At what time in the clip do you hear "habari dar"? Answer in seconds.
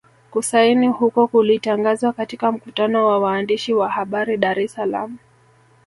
3.89-4.59